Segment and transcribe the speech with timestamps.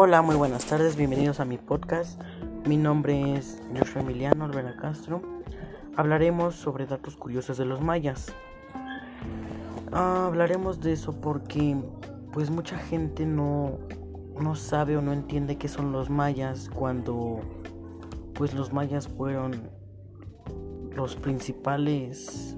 [0.00, 2.22] Hola, muy buenas tardes, bienvenidos a mi podcast.
[2.68, 5.20] Mi nombre es Joshua Emiliano Olvera Castro.
[5.96, 8.32] Hablaremos sobre datos curiosos de los mayas.
[9.90, 11.76] Ah, hablaremos de eso porque
[12.30, 13.80] pues mucha gente no,
[14.40, 17.40] no sabe o no entiende qué son los mayas cuando
[18.34, 19.68] pues los mayas fueron
[20.94, 22.56] los principales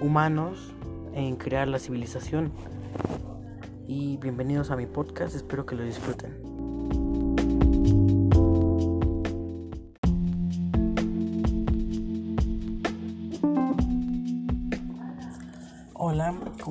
[0.00, 0.74] humanos
[1.12, 2.50] en crear la civilización.
[3.86, 6.47] Y bienvenidos a mi podcast, espero que lo disfruten.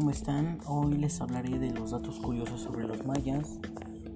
[0.08, 0.60] ¿Cómo están?
[0.68, 3.60] Hoy les hablaré de los datos curiosos sobre los mayas.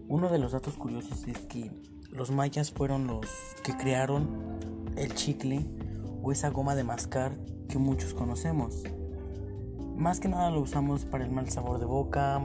[0.08, 1.70] Uno de los datos curiosos es que
[2.14, 3.26] los mayas fueron los
[3.62, 4.30] que crearon
[4.96, 5.66] el chicle
[6.24, 7.34] o esa goma de mascar
[7.68, 8.84] que muchos conocemos.
[9.98, 12.42] Más que nada lo usamos para el mal sabor de boca,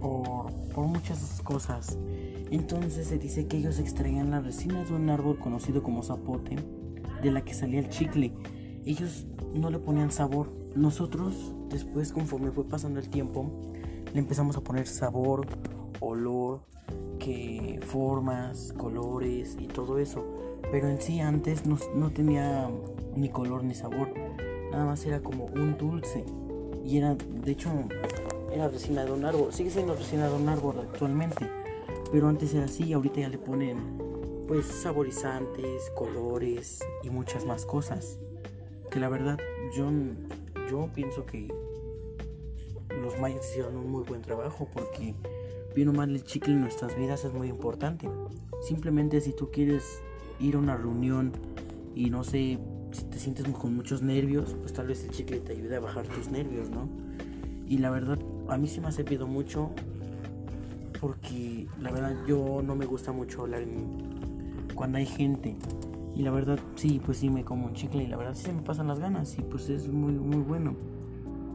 [0.00, 1.98] por, por muchas cosas.
[2.52, 6.54] Entonces se dice que ellos extraían las resinas de un árbol conocido como zapote,
[7.20, 8.32] de la que salía el chicle.
[8.88, 10.48] Ellos no le ponían sabor.
[10.74, 13.50] Nosotros, después, conforme fue pasando el tiempo,
[14.14, 15.46] le empezamos a poner sabor,
[16.00, 16.62] olor,
[17.18, 20.24] que formas, colores y todo eso.
[20.72, 22.70] Pero en sí antes no, no tenía
[23.14, 24.08] ni color ni sabor.
[24.70, 26.24] Nada más era como un dulce.
[26.82, 27.70] Y era, de hecho,
[28.50, 29.52] era resina de un árbol.
[29.52, 31.46] Sigue siendo resina de un árbol actualmente.
[32.10, 33.98] Pero antes era así, ahorita ya le ponen
[34.46, 38.18] pues saborizantes, colores y muchas más cosas.
[38.90, 39.38] Que la verdad
[39.76, 39.90] yo,
[40.70, 41.48] yo pienso que
[43.02, 45.14] los mayas hicieron un muy buen trabajo porque
[45.74, 48.08] bien mal el chicle en nuestras vidas es muy importante.
[48.62, 50.02] Simplemente si tú quieres
[50.40, 51.32] ir a una reunión
[51.94, 52.58] y no sé
[52.92, 56.06] si te sientes con muchos nervios, pues tal vez el chicle te ayude a bajar
[56.06, 56.88] tus nervios, ¿no?
[57.66, 59.70] Y la verdad, a mí sí me ha servido mucho
[61.00, 63.62] porque la verdad yo no me gusta mucho hablar
[64.74, 65.56] cuando hay gente.
[66.18, 68.52] Y la verdad sí, pues sí me como un chicle y la verdad sí se
[68.52, 70.74] me pasan las ganas y pues es muy muy bueno.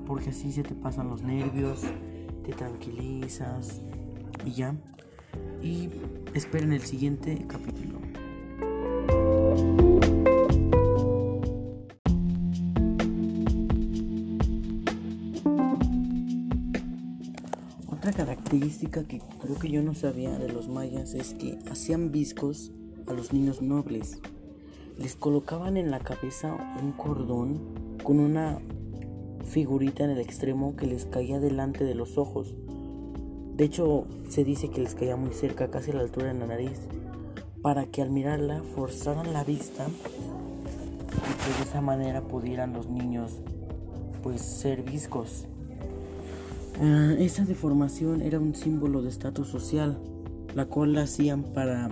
[0.08, 1.82] Porque así se te pasan los nervios,
[2.46, 3.82] te tranquilizas
[4.46, 4.74] y ya.
[5.62, 5.90] Y
[6.34, 8.00] esperen el siguiente capítulo.
[17.92, 22.72] Otra característica que creo que yo no sabía de los mayas es que hacían viscos
[23.08, 24.22] a los niños nobles.
[24.98, 27.60] Les colocaban en la cabeza un cordón
[28.04, 28.60] con una
[29.46, 32.56] figurita en el extremo que les caía delante de los ojos.
[33.56, 36.48] De hecho, se dice que les caía muy cerca, casi a la altura de la
[36.48, 36.80] nariz,
[37.62, 43.32] para que al mirarla forzaran la vista y que de esa manera pudieran los niños
[44.22, 45.46] pues ser viscos.
[46.82, 50.00] Uh, esa deformación era un símbolo de estatus social,
[50.56, 51.92] la cual la hacían para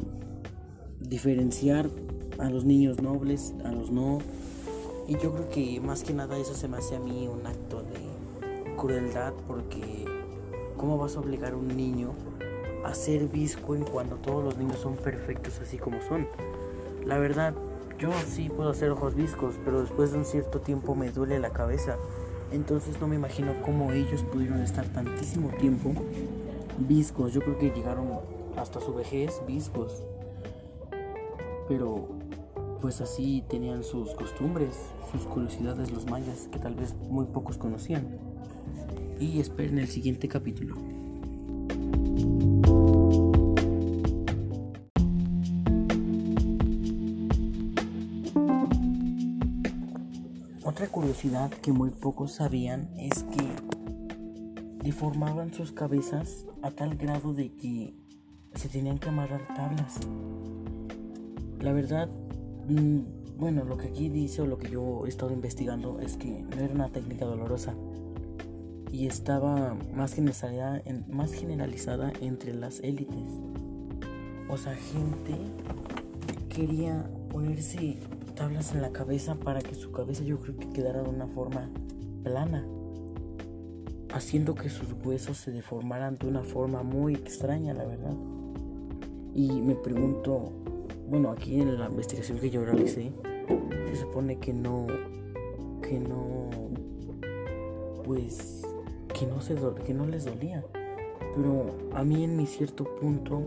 [1.00, 1.90] diferenciar
[2.40, 4.20] a los niños nobles, a los no.
[5.08, 7.84] Y yo creo que más que nada eso se me hace a mí un acto
[7.84, 10.06] de crueldad porque
[10.78, 12.14] ¿cómo vas a obligar a un niño
[12.84, 16.28] a ser visco en cuando todos los niños son perfectos así como son?
[17.06, 17.54] La verdad,
[18.00, 21.52] yo sí puedo hacer ojos viscos, pero después de un cierto tiempo me duele la
[21.52, 21.98] cabeza.
[22.52, 25.94] Entonces no me imagino cómo ellos pudieron estar tantísimo tiempo
[26.80, 27.34] viscos.
[27.34, 28.08] Yo creo que llegaron
[28.58, 30.04] hasta su vejez viscos.
[31.68, 32.08] Pero
[32.82, 34.76] pues así tenían sus costumbres,
[35.12, 38.18] sus curiosidades los mayas que tal vez muy pocos conocían.
[39.20, 40.76] Y esperen el siguiente capítulo.
[50.64, 57.54] Otra curiosidad que muy pocos sabían es que deformaban sus cabezas a tal grado de
[57.54, 57.94] que
[58.56, 60.00] se tenían que amarrar tablas.
[61.60, 62.10] La verdad,
[63.38, 66.62] bueno, lo que aquí dice o lo que yo he estado investigando es que no
[66.62, 67.74] era una técnica dolorosa
[68.92, 73.24] y estaba más generalizada, más generalizada entre las élites.
[74.50, 75.36] O sea, gente
[76.50, 77.98] quería ponerse
[78.36, 81.70] tablas en la cabeza para que su cabeza yo creo que quedara de una forma
[82.24, 82.66] plana,
[84.14, 88.16] haciendo que sus huesos se deformaran de una forma muy extraña, la verdad.
[89.34, 90.52] Y me pregunto,
[91.12, 93.12] bueno, aquí en la investigación que yo realicé,
[93.90, 94.88] se supone que no,
[95.82, 96.50] que no,
[98.06, 98.62] pues,
[99.14, 100.64] que no, se que no les dolía.
[101.36, 103.42] Pero a mí en mi cierto punto,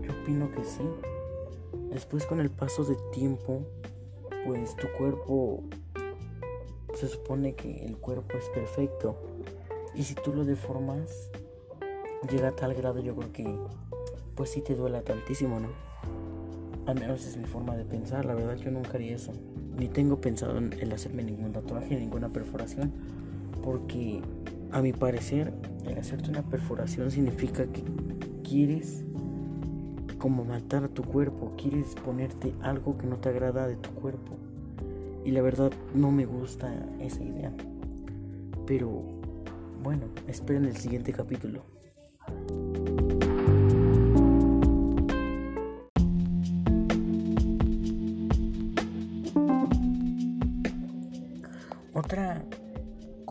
[0.00, 0.84] yo opino que sí.
[1.90, 3.62] Después con el paso de tiempo,
[4.46, 5.64] pues tu cuerpo
[6.94, 9.16] se supone que el cuerpo es perfecto
[9.94, 11.30] y si tú lo deformas
[12.30, 13.58] llega a tal grado yo creo que
[14.36, 15.68] pues sí te duela tantísimo, ¿no?
[16.88, 19.32] Al menos es mi forma de pensar, la verdad yo nunca haría eso.
[19.76, 22.92] Ni tengo pensado en, en hacerme ningún tatuaje, ninguna perforación,
[23.62, 24.22] porque
[24.72, 25.52] a mi parecer
[25.86, 27.84] el hacerte una perforación significa que
[28.42, 29.04] quieres
[30.16, 34.38] como matar a tu cuerpo, quieres ponerte algo que no te agrada de tu cuerpo.
[35.26, 37.52] Y la verdad no me gusta esa idea.
[38.66, 39.02] Pero
[39.82, 41.64] bueno, esperen el siguiente capítulo.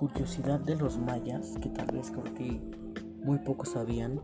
[0.10, 2.62] Curiosidad de los mayas, que tal vez creo que
[3.24, 4.22] muy pocos sabían,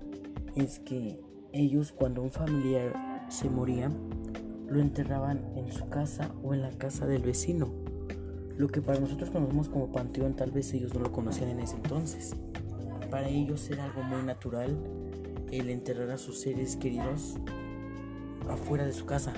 [0.56, 1.20] es que
[1.52, 3.92] ellos cuando un familiar se moría,
[4.68, 7.70] lo enterraban en su casa o en la casa del vecino.
[8.58, 11.76] Lo que para nosotros conocemos como panteón, tal vez ellos no lo conocían en ese
[11.76, 12.36] entonces.
[13.10, 14.78] Para ellos era algo muy natural
[15.52, 17.36] el enterrar a sus seres queridos
[18.50, 19.34] afuera de su casa.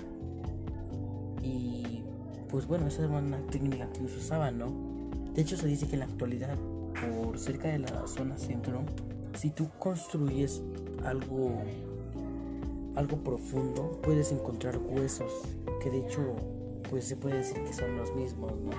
[1.41, 2.03] Y
[2.49, 4.94] pues bueno, esa era una técnica que ellos usaban, ¿no?
[5.35, 6.55] De hecho se dice que en la actualidad,
[6.93, 8.83] por cerca de la zona centro,
[9.37, 10.63] si tú construyes
[11.03, 11.61] algo
[12.95, 15.31] algo profundo, puedes encontrar huesos
[15.83, 16.21] que de hecho
[16.89, 18.71] pues se puede decir que son los mismos, ¿no?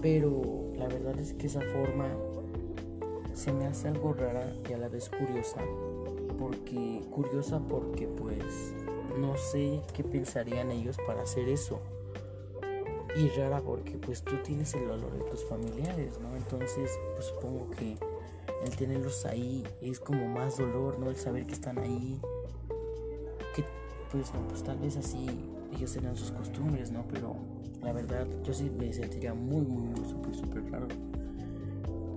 [0.00, 2.06] Pero la verdad es que esa forma
[3.34, 5.60] se me hace algo rara y a la vez curiosa,
[6.38, 8.72] porque curiosa porque pues
[9.18, 11.80] no sé qué pensarían ellos para hacer eso.
[13.16, 16.36] Y rara porque pues tú tienes el valor de tus familiares, ¿no?
[16.36, 17.96] Entonces pues supongo que
[18.64, 21.08] el tenerlos ahí es como más dolor, ¿no?
[21.08, 22.20] El saber que están ahí,
[24.10, 25.26] pues, pues tal vez así
[25.74, 27.04] ellos tenían sus costumbres, ¿no?
[27.10, 27.36] Pero
[27.82, 30.88] la verdad yo sí me sentiría muy, muy, muy, súper, súper raro.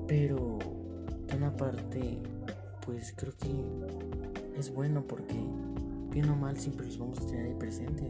[0.08, 0.58] Pero
[1.28, 2.20] de una parte,
[2.86, 5.36] pues creo que es bueno porque
[6.12, 8.10] bien o mal siempre los vamos a tener ahí presentes.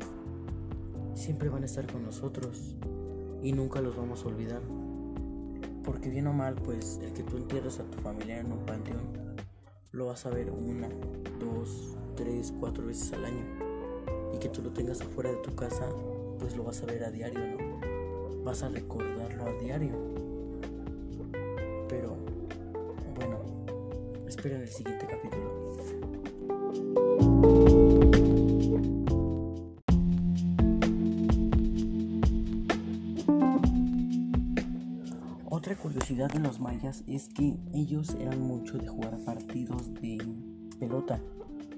[1.19, 2.77] Siempre van a estar con nosotros
[3.43, 4.61] y nunca los vamos a olvidar.
[5.83, 9.35] Porque bien o mal, pues el que tú entierres a tu familia en un panteón,
[9.91, 10.87] lo vas a ver una,
[11.37, 13.43] dos, tres, cuatro veces al año
[14.33, 15.89] y que tú lo tengas afuera de tu casa,
[16.39, 18.43] pues lo vas a ver a diario, ¿no?
[18.45, 19.91] Vas a recordarlo a diario.
[21.89, 22.15] Pero,
[23.17, 23.39] bueno,
[24.25, 25.48] esperen el siguiente capítulo.
[35.59, 40.17] Otra curiosidad de los mayas es que ellos eran mucho de jugar partidos de
[40.79, 41.19] pelota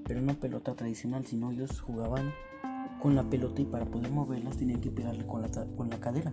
[0.06, 2.32] pero no pelota tradicional, sino ellos jugaban
[3.02, 6.32] con la pelota y para poder moverlas tenían que pegarle con la, con la cadera.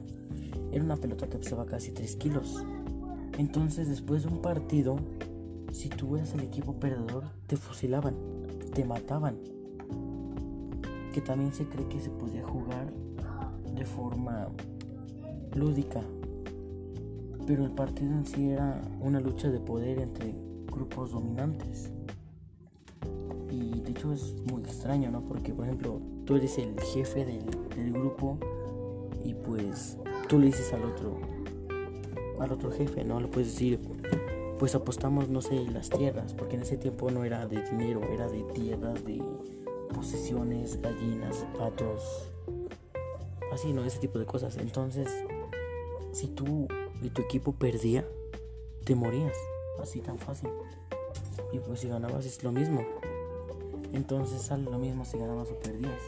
[0.73, 2.63] Era una pelota que pesaba casi 3 kilos.
[3.39, 4.97] Entonces después de un partido,
[5.73, 8.15] si tú eras el equipo perdedor, te fusilaban,
[8.75, 9.39] te mataban.
[11.15, 12.93] Que también se cree que se podía jugar
[13.75, 14.49] de forma
[15.55, 16.03] lúdica.
[17.49, 20.33] Pero el partido en sí era una lucha de poder entre
[20.71, 21.91] grupos dominantes
[23.89, 25.23] de hecho es muy extraño, ¿no?
[25.23, 28.39] Porque, por ejemplo, tú eres el jefe del, grupo
[29.25, 29.97] y pues
[30.29, 31.19] tú le dices al otro,
[32.39, 33.19] al otro jefe, ¿no?
[33.19, 33.81] Le puedes decir,
[34.59, 38.29] pues apostamos, no sé, las tierras, porque en ese tiempo no era de dinero, era
[38.29, 39.23] de tierras, de
[39.95, 42.31] posesiones, gallinas, patos,
[43.53, 43.85] así, ¿no?
[43.85, 44.59] Ese tipo de cosas.
[44.59, 45.09] Entonces,
[46.13, 46.69] si tú
[47.03, 48.07] y tu equipo perdía,
[48.85, 49.37] te morías,
[49.81, 50.51] así tan fácil.
[51.53, 52.85] Y pues si ganabas es lo mismo.
[53.93, 56.01] Entonces sale lo mismo si ganabas o perdías.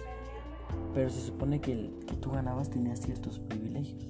[0.95, 4.09] Pero se supone que el que tú ganabas tenías ciertos privilegios.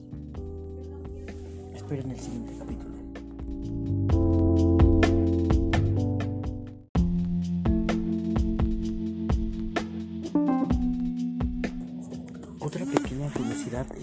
[1.74, 2.89] Esperen el siguiente capítulo.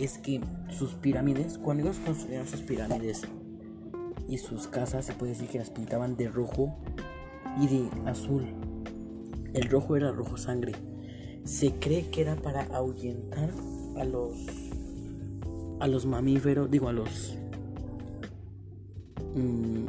[0.08, 3.22] Es que sus pirámides, cuando ellos construyeron sus pirámides
[4.28, 6.78] y sus casas, se puede decir que las pintaban de rojo
[7.60, 8.46] y de azul
[9.54, 10.74] el rojo era rojo sangre.
[11.44, 13.50] Se cree que era para ahuyentar
[13.98, 14.36] a los
[15.80, 17.36] a los mamíferos, digo a los
[19.36, 19.86] mm,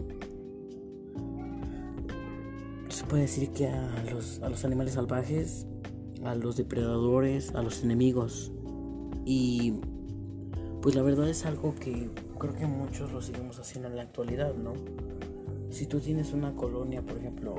[2.88, 5.66] se puede decir que a los, a los animales salvajes,
[6.25, 8.52] a los depredadores, a los enemigos.
[9.25, 9.80] Y
[10.82, 14.54] pues la verdad es algo que creo que muchos lo seguimos haciendo en la actualidad,
[14.54, 14.75] ¿no?
[15.70, 17.56] Si tú tienes una colonia, por ejemplo,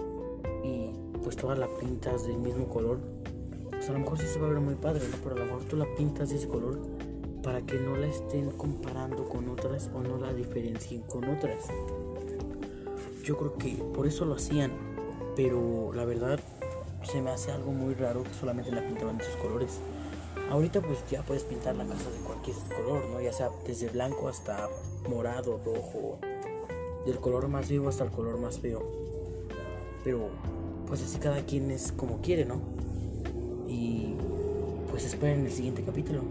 [0.63, 0.91] y
[1.23, 2.99] pues todas la pintas del mismo color,
[3.71, 5.17] pues a lo mejor sí se va a ver muy padre, ¿no?
[5.23, 6.79] Pero a lo mejor tú la pintas de ese color
[7.43, 11.67] para que no la estén comparando con otras o no la diferencien con otras.
[13.23, 14.71] Yo creo que por eso lo hacían,
[15.35, 16.39] pero la verdad
[17.03, 19.79] se me hace algo muy raro que solamente la pintaban de esos colores.
[20.49, 23.21] Ahorita pues ya puedes pintar la casa de cualquier color, ¿no?
[23.21, 24.67] Ya sea desde blanco hasta
[25.07, 26.17] morado, rojo,
[27.05, 28.83] del color más vivo hasta el color más feo.
[30.03, 30.29] Pero
[30.87, 32.61] pues así cada quien es como quiere, ¿no?
[33.67, 34.15] Y
[34.89, 36.21] pues esperen el siguiente capítulo.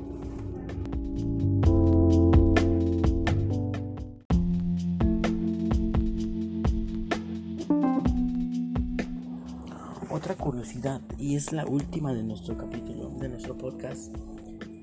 [11.19, 14.15] Y es la última de nuestro capítulo, de nuestro podcast.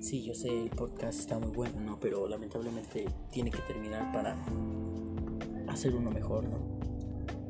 [0.02, 2.00] Sí, yo sé, el podcast está muy bueno, ¿no?
[2.00, 4.36] Pero lamentablemente tiene que terminar para
[5.68, 6.58] hacer uno mejor, ¿no?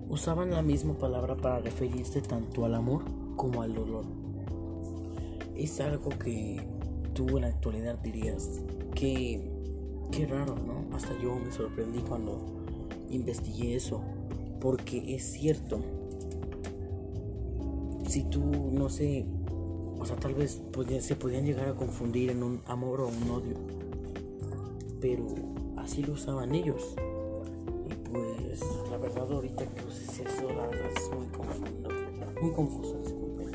[0.07, 3.03] Usaban la misma palabra para referirse tanto al amor
[3.35, 4.05] como al dolor.
[5.55, 6.65] Es algo que
[7.13, 8.62] tú en la actualidad dirías
[8.93, 9.51] que
[10.12, 10.95] qué raro, ¿no?
[10.95, 12.39] Hasta yo me sorprendí cuando
[13.09, 14.01] investigué eso,
[14.62, 15.81] porque es cierto
[18.15, 19.25] si tú, no sé,
[20.00, 20.62] o sea, tal vez
[21.01, 23.57] se podían llegar a confundir en un amor o un odio,
[25.01, 25.25] pero
[25.75, 26.95] así lo usaban ellos.
[27.89, 31.89] Y pues, la verdad, ahorita que uses eso, la verdad es muy confuso,
[32.41, 33.51] muy confuso, disculpen,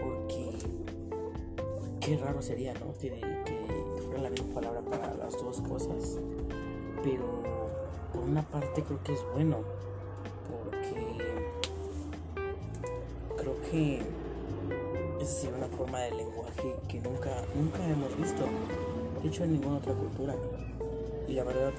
[0.00, 0.58] porque
[2.00, 2.94] qué raro sería, ¿no?
[2.94, 3.12] Que,
[3.44, 6.18] que fuera la misma palabra para las dos cosas,
[7.04, 7.44] pero
[8.12, 9.58] por una parte creo que es bueno
[13.72, 14.00] que
[15.18, 18.44] es decir, una forma de lenguaje que nunca, nunca hemos visto,
[19.22, 20.36] de hecho en ninguna otra cultura.
[21.26, 21.72] Y la verdad,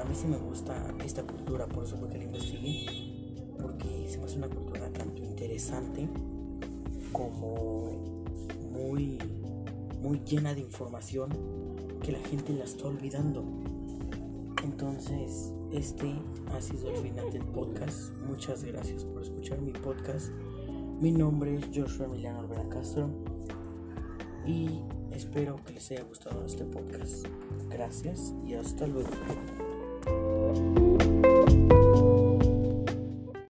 [0.00, 4.18] a mí sí me gusta esta cultura, por eso fue que la investigué, porque se
[4.18, 6.08] me hace una cultura tanto interesante
[7.10, 7.90] como
[8.70, 9.18] muy,
[10.00, 11.30] muy llena de información
[12.00, 13.42] que la gente la está olvidando.
[14.62, 16.14] Entonces, este
[16.52, 18.12] ha sido el final del podcast.
[18.26, 20.30] Muchas gracias por escuchar mi podcast.
[21.04, 23.10] Mi nombre es Joshua Emiliano Alvera Castro
[24.46, 24.80] y
[25.12, 27.26] espero que les haya gustado este podcast.
[27.68, 29.10] Gracias y hasta luego.